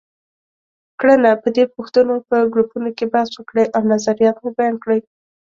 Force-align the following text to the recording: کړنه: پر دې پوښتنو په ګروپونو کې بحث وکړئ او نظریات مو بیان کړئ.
کړنه: 0.99 1.31
پر 1.41 1.49
دې 1.55 1.65
پوښتنو 1.75 2.13
په 2.27 2.37
ګروپونو 2.53 2.89
کې 2.97 3.05
بحث 3.13 3.29
وکړئ 3.35 3.65
او 3.75 3.81
نظریات 3.93 4.35
مو 4.43 4.49
بیان 4.57 4.75
کړئ. 4.83 4.99